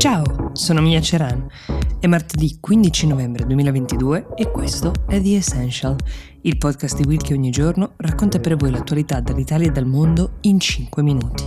Ciao, 0.00 0.52
sono 0.54 0.80
Mia 0.80 0.98
Ceran. 1.02 1.46
È 1.98 2.06
martedì 2.06 2.56
15 2.58 3.06
novembre 3.06 3.44
2022 3.44 4.28
e 4.34 4.50
questo 4.50 4.94
è 5.06 5.20
The 5.20 5.36
Essential, 5.36 5.94
il 6.40 6.56
podcast 6.56 6.96
di 6.96 7.06
Will 7.06 7.20
che 7.20 7.34
ogni 7.34 7.50
giorno 7.50 7.92
racconta 7.98 8.40
per 8.40 8.56
voi 8.56 8.70
l'attualità 8.70 9.20
dall'Italia 9.20 9.68
e 9.68 9.72
dal 9.72 9.84
mondo 9.84 10.38
in 10.40 10.58
5 10.58 11.02
minuti. 11.02 11.44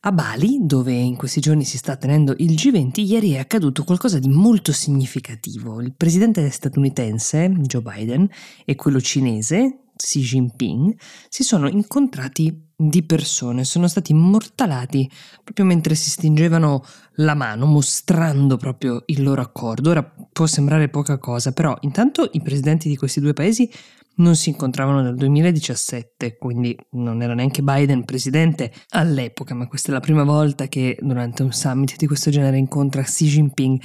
A 0.00 0.12
Bali, 0.12 0.58
dove 0.60 0.92
in 0.92 1.16
questi 1.16 1.40
giorni 1.40 1.64
si 1.64 1.78
sta 1.78 1.96
tenendo 1.96 2.34
il 2.36 2.52
G20, 2.52 3.00
ieri 3.00 3.30
è 3.32 3.38
accaduto 3.38 3.82
qualcosa 3.82 4.18
di 4.18 4.28
molto 4.28 4.72
significativo. 4.72 5.80
Il 5.80 5.94
presidente 5.96 6.50
statunitense, 6.50 7.48
Joe 7.62 7.80
Biden, 7.80 8.28
e 8.66 8.74
quello 8.74 9.00
cinese, 9.00 9.78
Xi 10.02 10.20
Jinping, 10.20 10.98
si 11.28 11.44
sono 11.44 11.68
incontrati 11.68 12.70
di 12.76 13.04
persone, 13.04 13.64
sono 13.64 13.86
stati 13.86 14.10
immortalati 14.10 15.08
proprio 15.44 15.64
mentre 15.64 15.94
si 15.94 16.10
stringevano 16.10 16.82
la 17.16 17.34
mano, 17.34 17.66
mostrando 17.66 18.56
proprio 18.56 19.04
il 19.06 19.22
loro 19.22 19.40
accordo. 19.40 19.90
Ora 19.90 20.02
può 20.02 20.46
sembrare 20.46 20.88
poca 20.88 21.18
cosa, 21.18 21.52
però 21.52 21.76
intanto 21.82 22.28
i 22.32 22.42
presidenti 22.42 22.88
di 22.88 22.96
questi 22.96 23.20
due 23.20 23.32
paesi 23.32 23.70
non 24.14 24.34
si 24.34 24.50
incontravano 24.50 25.02
dal 25.02 25.14
2017, 25.14 26.36
quindi 26.36 26.76
non 26.90 27.22
era 27.22 27.34
neanche 27.34 27.62
Biden 27.62 28.04
presidente 28.04 28.72
all'epoca, 28.90 29.54
ma 29.54 29.68
questa 29.68 29.90
è 29.90 29.92
la 29.92 30.00
prima 30.00 30.24
volta 30.24 30.66
che 30.66 30.98
durante 31.00 31.42
un 31.42 31.52
summit 31.52 31.96
di 31.96 32.06
questo 32.06 32.30
genere 32.30 32.58
incontra 32.58 33.02
Xi 33.02 33.26
Jinping. 33.26 33.80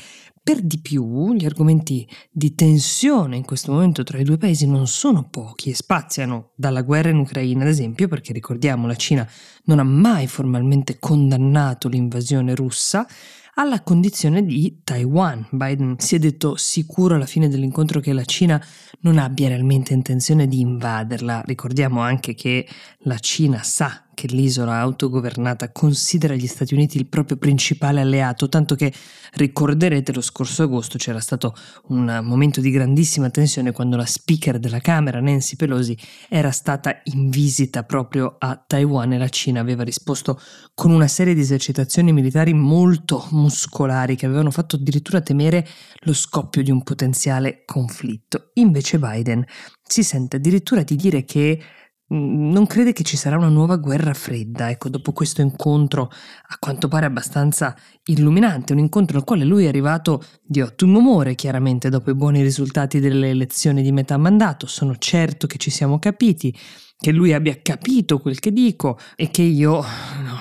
Per 0.48 0.62
di 0.62 0.80
più, 0.80 1.34
gli 1.34 1.44
argomenti 1.44 2.08
di 2.32 2.56
tensione 2.56 3.36
in 3.36 3.44
questo 3.44 3.74
momento 3.74 4.04
tra 4.04 4.18
i 4.18 4.24
due 4.24 4.38
paesi 4.38 4.66
non 4.66 4.88
sono 4.88 5.28
pochi 5.28 5.72
e 5.72 5.76
spaziano 5.76 6.52
dalla 6.56 6.84
guerra 6.84 7.10
in 7.10 7.18
Ucraina, 7.18 7.64
ad 7.64 7.68
esempio, 7.68 8.08
perché 8.08 8.32
ricordiamo 8.32 8.88
la 8.88 8.96
Cina 8.96 9.30
non 9.66 9.80
ha 9.80 9.84
mai 9.84 10.26
formalmente 10.26 11.00
condannato 11.00 11.90
l'invasione 11.90 12.56
russa, 12.56 13.06
alla 13.56 13.82
condizione 13.82 14.46
di 14.46 14.80
Taiwan. 14.86 15.46
Biden 15.52 15.96
si 16.00 16.16
è 16.16 16.20
detto 16.20 16.56
sicuro 16.56 17.16
alla 17.16 17.26
fine 17.26 17.50
dell'incontro 17.50 18.00
che 18.00 18.14
la 18.14 18.24
Cina 18.24 18.66
non 19.02 19.18
abbia 19.18 19.50
realmente 19.50 19.92
intenzione 19.92 20.48
di 20.48 20.62
invaderla. 20.62 21.44
Ricordiamo 21.46 22.00
anche 22.00 22.36
che 22.36 22.66
la 23.00 23.18
Cina 23.20 23.64
sa 23.64 24.07
che 24.18 24.26
l'isola 24.26 24.80
autogovernata 24.80 25.72
considera 25.72 26.34
gli 26.34 26.48
Stati 26.48 26.74
Uniti 26.74 26.98
il 26.98 27.06
proprio 27.06 27.38
principale 27.38 28.02
alleato, 28.02 28.50
tanto 28.50 28.74
che 28.74 28.92
ricorderete 29.34 30.12
lo 30.12 30.22
scorso 30.22 30.64
agosto 30.64 30.98
c'era 30.98 31.20
stato 31.20 31.54
un 31.90 32.22
momento 32.24 32.60
di 32.60 32.72
grandissima 32.72 33.30
tensione 33.30 33.72
quando 33.72 33.96
la 33.96 34.08
speaker 34.08 34.58
della 34.58 34.80
Camera, 34.80 35.22
Nancy 35.22 35.56
Pelosi, 35.56 35.96
era 36.30 36.50
stata 36.50 37.00
in 37.04 37.30
visita 37.30 37.84
proprio 37.84 38.38
a 38.40 38.60
Taiwan 38.66 39.14
e 39.14 39.20
la 39.20 39.30
Cina 39.30 39.60
aveva 39.60 39.84
risposto 39.84 40.42
con 40.74 40.90
una 40.90 41.08
serie 41.08 41.36
di 41.36 41.42
esercitazioni 41.42 42.12
militari 42.12 42.54
molto 42.54 43.28
muscolari 43.30 44.16
che 44.16 44.26
avevano 44.26 44.50
fatto 44.50 44.78
addirittura 44.78 45.22
temere 45.22 45.68
lo 46.00 46.14
scoppio 46.14 46.64
di 46.64 46.72
un 46.72 46.82
potenziale 46.82 47.62
conflitto. 47.66 48.50
Invece 48.56 48.98
Biden 48.98 49.46
si 49.84 50.02
sente 50.02 50.38
addirittura 50.38 50.82
di 50.82 50.96
dire 50.96 51.24
che 51.24 51.62
non 52.10 52.66
crede 52.68 52.94
che 52.94 53.04
ci 53.04 53.18
sarà 53.18 53.38
una 53.38 53.50
nuova 53.50 53.76
guerra 53.76 54.14
fredda, 54.14 54.70
ecco, 54.70 54.88
dopo 54.90 55.12
questo 55.12 55.42
incontro 55.42 56.04
a 56.04 56.58
quanto 56.60 56.88
pare 56.88 57.06
abbastanza 57.06 57.76
illuminante, 58.06 58.72
un 58.72 58.80
incontro 58.80 59.18
al 59.18 59.26
quale 59.26 59.44
lui 59.44 59.66
è 59.66 59.68
arrivato 59.68 60.24
di 60.42 60.62
ottimo 60.62 61.00
umore, 61.00 61.36
chiaramente 61.36 61.90
dopo 61.90 62.10
i 62.10 62.16
buoni 62.16 62.42
risultati 62.42 63.00
delle 63.00 63.30
elezioni 63.30 63.82
di 63.82 63.92
metà 63.92 64.18
mandato, 64.18 64.68
sono 64.68 64.96
certo 64.98 65.48
che 65.48 65.58
ci 65.58 65.70
siamo 65.70 66.00
capiti, 66.00 66.56
che 67.00 67.12
lui 67.12 67.34
abbia 67.34 67.60
capito 67.62 68.20
quel 68.20 68.40
che 68.40 68.52
dico 68.52 68.98
e 69.16 69.30
che 69.30 69.44
io 69.44 69.84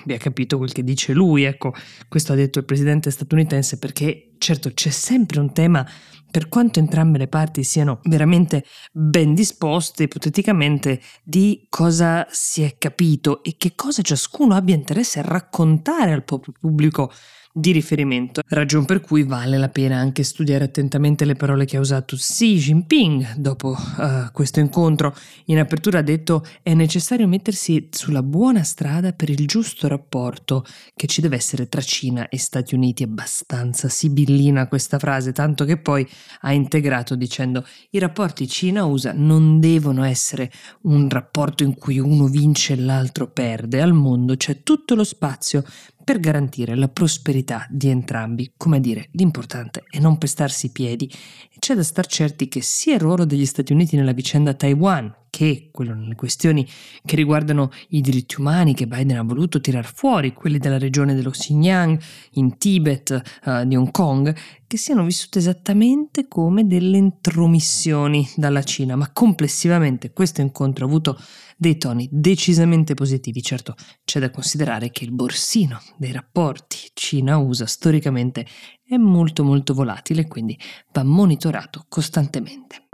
abbia 0.06 0.18
capito 0.18 0.56
quel 0.56 0.72
che 0.72 0.84
dice 0.84 1.12
lui, 1.12 1.42
ecco, 1.42 1.74
questo 2.08 2.32
ha 2.32 2.36
detto 2.36 2.60
il 2.60 2.64
presidente 2.64 3.10
statunitense 3.10 3.78
perché 3.78 4.34
certo 4.38 4.72
c'è 4.72 4.90
sempre 4.90 5.40
un 5.40 5.52
tema 5.52 5.84
per 6.30 6.48
quanto 6.48 6.78
entrambe 6.78 7.18
le 7.18 7.28
parti 7.28 7.64
siano 7.64 8.00
veramente 8.04 8.64
ben 8.92 9.34
disposte, 9.34 10.04
ipoteticamente, 10.04 11.00
di 11.24 11.66
cosa 11.68 12.26
si 12.30 12.62
è 12.62 12.76
capito 12.78 13.42
e 13.42 13.56
che 13.56 13.74
cosa 13.74 14.02
ciascuno 14.02 14.54
abbia 14.54 14.74
interesse 14.74 15.18
a 15.18 15.22
raccontare 15.22 16.12
al 16.12 16.24
proprio 16.24 16.54
pubblico 16.58 17.10
di 17.58 17.72
riferimento, 17.72 18.42
ragion 18.48 18.84
per 18.84 19.00
cui 19.00 19.22
vale 19.22 19.56
la 19.56 19.70
pena 19.70 19.96
anche 19.96 20.24
studiare 20.24 20.64
attentamente 20.64 21.24
le 21.24 21.36
parole 21.36 21.64
che 21.64 21.78
ha 21.78 21.80
usato 21.80 22.14
Xi 22.14 22.54
Jinping 22.58 23.36
dopo 23.36 23.68
uh, 23.70 24.30
questo 24.30 24.60
incontro. 24.60 25.16
In 25.46 25.58
apertura 25.58 26.00
ha 26.00 26.02
detto 26.02 26.44
è 26.62 26.74
necessario 26.74 27.26
mettersi 27.26 27.88
sulla 27.90 28.22
buona 28.22 28.62
strada 28.62 29.12
per 29.12 29.30
il 29.30 29.46
giusto 29.46 29.88
rapporto 29.88 30.66
che 30.94 31.06
ci 31.06 31.22
deve 31.22 31.36
essere 31.36 31.66
tra 31.66 31.80
Cina 31.80 32.28
e 32.28 32.38
Stati 32.38 32.74
Uniti. 32.74 33.04
Abbastanza 33.04 33.88
sibillina 33.88 34.68
questa 34.68 34.98
frase, 34.98 35.32
tanto 35.32 35.64
che 35.64 35.78
poi 35.78 36.06
ha 36.42 36.52
integrato 36.52 37.14
dicendo 37.14 37.64
i 37.92 37.98
rapporti 37.98 38.46
Cina-USA 38.46 39.14
non 39.16 39.60
devono 39.60 40.04
essere 40.04 40.52
un 40.82 41.08
rapporto 41.08 41.62
in 41.62 41.74
cui 41.74 41.98
uno 41.98 42.26
vince 42.26 42.74
e 42.74 42.76
l'altro 42.76 43.28
perde. 43.28 43.80
Al 43.80 43.94
mondo 43.94 44.36
c'è 44.36 44.62
tutto 44.62 44.94
lo 44.94 45.04
spazio 45.04 45.64
per 46.06 46.20
garantire 46.20 46.76
la 46.76 46.86
prosperità 46.86 47.66
di 47.68 47.88
entrambi. 47.88 48.52
Come 48.56 48.76
a 48.76 48.80
dire, 48.80 49.08
l'importante 49.14 49.82
è 49.90 49.98
non 49.98 50.18
pestarsi 50.18 50.66
i 50.66 50.70
piedi 50.70 51.10
c'è 51.58 51.74
da 51.74 51.82
star 51.82 52.06
certi 52.06 52.46
che 52.46 52.62
sia 52.62 52.94
il 52.94 53.00
ruolo 53.00 53.24
degli 53.24 53.44
Stati 53.44 53.72
Uniti 53.72 53.96
nella 53.96 54.12
vicenda 54.12 54.54
Taiwan 54.54 55.12
che 55.36 55.68
quello 55.70 55.92
nelle 55.92 56.14
questioni 56.14 56.66
che 57.04 57.14
riguardano 57.14 57.70
i 57.90 58.00
diritti 58.00 58.36
umani 58.40 58.72
che 58.72 58.86
Biden 58.86 59.18
ha 59.18 59.22
voluto 59.22 59.60
tirar 59.60 59.84
fuori, 59.84 60.32
quelli 60.32 60.56
della 60.56 60.78
regione 60.78 61.14
dello 61.14 61.28
Xinjiang, 61.28 62.00
in 62.32 62.56
Tibet, 62.56 63.40
uh, 63.44 63.66
di 63.66 63.76
Hong 63.76 63.90
Kong, 63.90 64.34
che 64.66 64.78
siano 64.78 65.04
vissute 65.04 65.38
esattamente 65.38 66.26
come 66.26 66.66
delle 66.66 66.96
intromissioni 66.96 68.26
dalla 68.34 68.62
Cina, 68.62 68.96
ma 68.96 69.10
complessivamente 69.12 70.10
questo 70.14 70.40
incontro 70.40 70.86
ha 70.86 70.88
avuto 70.88 71.20
dei 71.58 71.76
toni 71.76 72.08
decisamente 72.10 72.94
positivi. 72.94 73.42
Certo, 73.42 73.74
c'è 74.06 74.20
da 74.20 74.30
considerare 74.30 74.90
che 74.90 75.04
il 75.04 75.12
borsino 75.12 75.82
dei 75.98 76.12
rapporti 76.12 76.78
Cina-USA 76.94 77.66
storicamente 77.66 78.46
è 78.88 78.96
molto 78.96 79.44
molto 79.44 79.74
volatile, 79.74 80.26
quindi 80.26 80.58
va 80.92 81.04
monitorato 81.04 81.84
costantemente. 81.90 82.85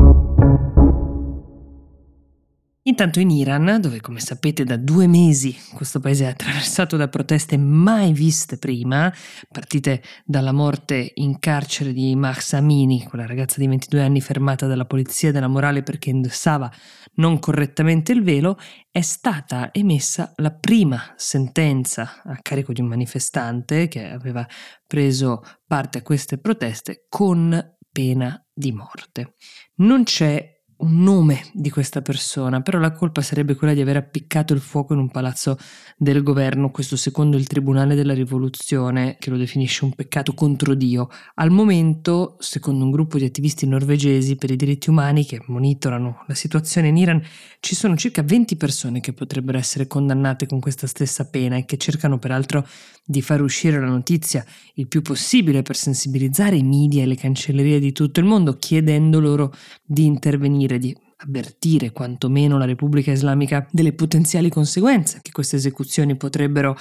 Intanto 2.84 3.20
in 3.20 3.31
Iran, 3.31 3.78
dove 3.81 4.00
come 4.00 4.19
sapete 4.19 4.65
da 4.65 4.76
due 4.76 5.06
mesi 5.06 5.56
questo 5.72 6.00
paese 6.00 6.25
è 6.25 6.28
attraversato 6.28 6.97
da 6.97 7.06
proteste 7.06 7.56
mai 7.56 8.12
viste 8.12 8.59
prima, 8.59 9.12
partite 9.48 10.03
dalla 10.25 10.50
morte 10.50 11.12
in 11.15 11.38
carcere 11.38 11.92
di 11.92 12.16
Mahsa 12.16 12.56
Amini, 12.56 13.04
quella 13.04 13.25
ragazza 13.25 13.60
di 13.60 13.69
22 13.69 14.03
anni 14.03 14.21
fermata 14.21 14.66
dalla 14.66 14.84
polizia 14.84 15.31
della 15.31 15.47
morale 15.47 15.84
perché 15.84 16.10
indossava 16.10 16.69
non 17.15 17.38
correttamente 17.38 18.10
il 18.10 18.25
velo, 18.25 18.59
è 18.91 19.00
stata 19.00 19.69
emessa 19.72 20.32
la 20.38 20.50
prima 20.50 21.15
sentenza 21.15 22.21
a 22.25 22.37
carico 22.42 22.72
di 22.72 22.81
un 22.81 22.88
manifestante 22.88 23.87
che 23.87 24.10
aveva 24.10 24.44
preso 24.88 25.41
parte 25.69 25.98
a 25.98 26.03
queste 26.03 26.37
proteste 26.38 27.06
con 27.09 27.76
pena 27.92 28.44
di 28.53 28.72
morte. 28.72 29.37
Non 29.76 30.03
c'è 30.03 30.61
un 30.82 31.03
nome 31.03 31.43
di 31.53 31.70
questa 31.70 32.03
persona, 32.03 32.60
però 32.60 32.78
la 32.78 32.93
colpa 32.93 33.20
sarebbe 33.20 33.54
quella 33.54 33.75
di 33.75 33.81
aver 33.81 33.97
appiccato 33.97 34.53
il 34.53 34.60
fuoco 34.60 34.93
in 34.93 34.98
un 34.98 35.10
palazzo 35.10 35.56
del 35.97 36.22
governo, 36.22 36.70
questo 36.70 36.97
secondo 36.97 37.37
il 37.37 37.47
Tribunale 37.47 37.94
della 37.94 38.15
Rivoluzione, 38.15 39.16
che 39.19 39.31
lo 39.31 39.37
definisce 39.37 39.84
un 39.84 39.92
peccato 39.92 40.34
contro 40.34 40.75
Dio. 40.75 41.09
Al 41.34 41.50
momento, 41.50 42.37
secondo 42.41 42.84
un 42.84 42.91
gruppo 42.91 43.19
di 43.19 43.25
attivisti 43.25 43.66
norvegesi 43.66 44.37
per 44.37 44.50
i 44.50 44.56
diritti 44.56 44.91
umani 44.91 45.25
che 45.25 45.42
monitorano 45.47 46.25
la 46.26 46.34
situazione 46.34 46.88
in 46.88 46.97
Iran, 46.97 47.22
ci 47.60 47.76
sono 47.76 47.97
circa 47.97 48.22
20 48.22 48.56
persone 48.56 49.01
che 49.01 49.12
potrebbero 49.12 49.59
essere 49.59 49.86
condannate 49.86 50.47
con 50.47 50.59
questa 50.59 50.89
stessa 50.89 51.28
pena 51.28 51.56
e 51.56 51.65
che 51.65 51.77
cercano 51.77 52.18
peraltro 52.18 52.66
di 53.04 53.22
far 53.22 53.41
uscire 53.41 53.80
la 53.80 53.86
notizia 53.86 54.45
il 54.74 54.89
più 54.89 55.03
possibile 55.03 55.62
per 55.62 55.77
sensibilizzare 55.77 56.56
i 56.56 56.62
media 56.62 57.03
e 57.03 57.06
le 57.06 57.16
cancellerie 57.16 57.78
di 57.78 57.92
tutto 57.92 58.21
il 58.21 58.27
mondo, 58.27 58.56
chiedendo 58.56 59.21
loro 59.21 59.53
di 59.84 60.06
intervenire 60.06 60.72
dire 60.78 60.95
di 60.95 60.97
avvertire 61.19 61.92
quantomeno 61.92 62.59
la 62.59 62.65
Repubblica 62.65 63.13
Islamica 63.13 63.66
delle 63.71 63.92
potenziali 63.92 64.48
conseguenze 64.48 65.21
che 65.22 65.30
queste 65.30 65.57
esecuzioni 65.57 66.16
potrebbero 66.16 66.77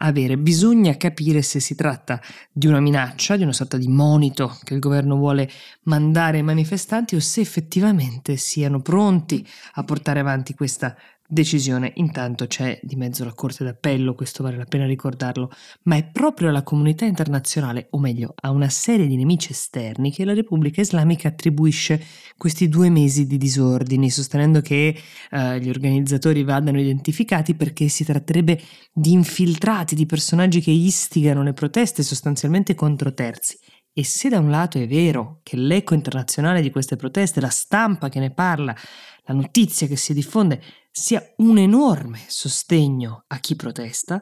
avere. 0.00 0.36
Bisogna 0.36 0.96
capire 0.96 1.42
se 1.42 1.60
si 1.60 1.74
tratta 1.74 2.20
di 2.52 2.66
una 2.66 2.80
minaccia, 2.80 3.36
di 3.36 3.42
una 3.42 3.52
sorta 3.52 3.76
di 3.76 3.88
monito 3.88 4.56
che 4.62 4.74
il 4.74 4.80
governo 4.80 5.16
vuole 5.16 5.48
mandare 5.84 6.38
ai 6.38 6.42
manifestanti 6.42 7.16
o 7.16 7.20
se 7.20 7.40
effettivamente 7.40 8.36
siano 8.36 8.80
pronti 8.80 9.46
a 9.74 9.84
portare 9.84 10.20
avanti 10.20 10.54
questa 10.54 10.96
decisione. 11.28 11.92
Intanto 11.96 12.46
c'è 12.46 12.80
di 12.82 12.96
mezzo 12.96 13.22
la 13.22 13.34
Corte 13.34 13.62
d'Appello, 13.62 14.14
questo 14.14 14.42
vale 14.42 14.56
la 14.56 14.64
pena 14.64 14.86
ricordarlo, 14.86 15.50
ma 15.82 15.96
è 15.96 16.04
proprio 16.10 16.48
alla 16.48 16.62
comunità 16.62 17.04
internazionale, 17.04 17.88
o 17.90 17.98
meglio, 17.98 18.32
a 18.34 18.50
una 18.50 18.70
serie 18.70 19.06
di 19.06 19.16
nemici 19.16 19.52
esterni 19.52 20.10
che 20.10 20.24
la 20.24 20.32
Repubblica 20.32 20.80
Islamica 20.80 21.28
attribuisce 21.28 22.02
questi 22.38 22.68
due 22.68 22.88
mesi 22.88 23.26
di 23.26 23.36
disordini, 23.36 24.08
sostenendo 24.08 24.62
che 24.62 24.96
eh, 25.30 25.60
gli 25.60 25.68
organizzatori 25.68 26.42
vadano 26.42 26.80
identificati 26.80 27.54
perché 27.54 27.88
si 27.88 28.04
tratterebbe 28.04 28.60
di 28.92 29.12
infiltrati, 29.12 29.94
di 29.94 30.06
personaggi 30.06 30.60
che 30.60 30.70
istigano 30.70 31.42
le 31.42 31.52
proteste 31.52 32.02
sostanzialmente 32.02 32.74
contro 32.74 33.12
terzi. 33.12 33.58
E 33.92 34.04
se 34.04 34.28
da 34.28 34.38
un 34.38 34.48
lato 34.48 34.78
è 34.78 34.86
vero 34.86 35.40
che 35.42 35.56
l'eco 35.56 35.92
internazionale 35.92 36.62
di 36.62 36.70
queste 36.70 36.94
proteste, 36.94 37.40
la 37.40 37.48
stampa 37.48 38.08
che 38.08 38.20
ne 38.20 38.30
parla, 38.30 38.74
la 39.24 39.34
notizia 39.34 39.86
che 39.86 39.96
si 39.96 40.14
diffonde 40.14 40.62
sia 40.98 41.22
un 41.36 41.58
enorme 41.58 42.20
sostegno 42.26 43.24
a 43.28 43.38
chi 43.38 43.56
protesta, 43.56 44.20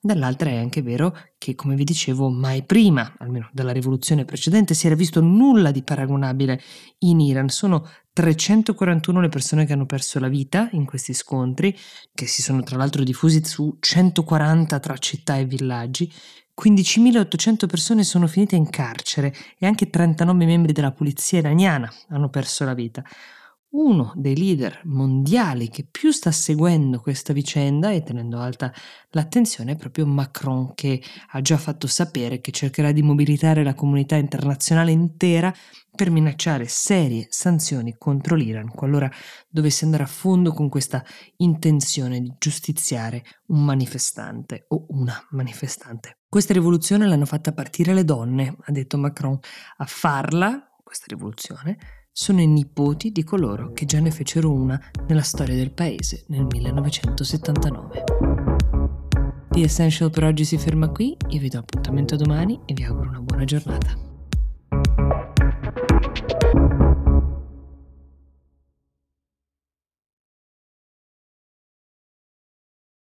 dall'altra 0.00 0.50
è 0.50 0.56
anche 0.56 0.82
vero 0.82 1.16
che, 1.38 1.54
come 1.54 1.74
vi 1.74 1.84
dicevo, 1.84 2.28
mai 2.28 2.64
prima, 2.64 3.14
almeno 3.18 3.48
dalla 3.52 3.72
rivoluzione 3.72 4.24
precedente, 4.24 4.74
si 4.74 4.86
era 4.86 4.94
visto 4.94 5.20
nulla 5.20 5.70
di 5.70 5.82
paragonabile 5.82 6.60
in 7.00 7.20
Iran. 7.20 7.48
Sono 7.48 7.88
341 8.12 9.20
le 9.20 9.28
persone 9.28 9.66
che 9.66 9.72
hanno 9.72 9.86
perso 9.86 10.18
la 10.18 10.28
vita 10.28 10.68
in 10.72 10.84
questi 10.84 11.14
scontri, 11.14 11.76
che 12.14 12.26
si 12.26 12.42
sono 12.42 12.62
tra 12.62 12.76
l'altro 12.76 13.02
diffusi 13.02 13.44
su 13.44 13.76
140 13.78 14.78
tra 14.78 14.96
città 14.96 15.36
e 15.36 15.44
villaggi, 15.44 16.12
15.800 16.58 17.66
persone 17.66 18.02
sono 18.02 18.26
finite 18.26 18.56
in 18.56 18.70
carcere 18.70 19.34
e 19.58 19.66
anche 19.66 19.90
39 19.90 20.46
membri 20.46 20.72
della 20.72 20.90
polizia 20.92 21.38
iraniana 21.38 21.92
hanno 22.08 22.30
perso 22.30 22.64
la 22.64 22.72
vita. 22.72 23.04
Uno 23.76 24.14
dei 24.16 24.34
leader 24.38 24.80
mondiali 24.84 25.68
che 25.68 25.86
più 25.90 26.10
sta 26.10 26.32
seguendo 26.32 26.98
questa 26.98 27.34
vicenda 27.34 27.90
e 27.90 28.02
tenendo 28.02 28.38
alta 28.38 28.72
l'attenzione 29.10 29.72
è 29.72 29.76
proprio 29.76 30.06
Macron 30.06 30.72
che 30.74 31.02
ha 31.32 31.42
già 31.42 31.58
fatto 31.58 31.86
sapere 31.86 32.40
che 32.40 32.52
cercherà 32.52 32.90
di 32.92 33.02
mobilitare 33.02 33.62
la 33.62 33.74
comunità 33.74 34.16
internazionale 34.16 34.92
intera 34.92 35.52
per 35.94 36.10
minacciare 36.10 36.66
serie 36.68 37.26
sanzioni 37.28 37.96
contro 37.98 38.34
l'Iran 38.34 38.70
qualora 38.70 39.10
dovesse 39.46 39.84
andare 39.84 40.04
a 40.04 40.06
fondo 40.06 40.52
con 40.54 40.70
questa 40.70 41.04
intenzione 41.36 42.22
di 42.22 42.32
giustiziare 42.38 43.24
un 43.48 43.62
manifestante 43.62 44.64
o 44.68 44.86
una 44.88 45.22
manifestante. 45.32 46.20
Questa 46.26 46.54
rivoluzione 46.54 47.06
l'hanno 47.06 47.26
fatta 47.26 47.52
partire 47.52 47.92
le 47.92 48.04
donne, 48.04 48.56
ha 48.58 48.72
detto 48.72 48.96
Macron. 48.96 49.38
A 49.76 49.84
farla, 49.84 50.66
questa 50.82 51.04
rivoluzione, 51.08 51.76
sono 52.18 52.40
i 52.40 52.46
nipoti 52.46 53.12
di 53.12 53.22
coloro 53.24 53.74
che 53.74 53.84
già 53.84 54.00
ne 54.00 54.10
fecero 54.10 54.50
una 54.50 54.80
nella 55.06 55.20
storia 55.20 55.54
del 55.54 55.70
paese 55.70 56.24
nel 56.28 56.46
1979. 56.50 58.04
The 59.50 59.60
Essential 59.60 60.08
per 60.08 60.24
oggi 60.24 60.46
si 60.46 60.56
ferma 60.56 60.88
qui, 60.88 61.14
io 61.28 61.40
vi 61.40 61.50
do 61.50 61.58
appuntamento 61.58 62.16
domani 62.16 62.58
e 62.64 62.72
vi 62.72 62.84
auguro 62.84 63.10
una 63.10 63.20
buona 63.20 63.44
giornata. 63.44 64.15